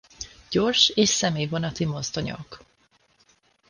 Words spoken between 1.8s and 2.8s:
mozdonyok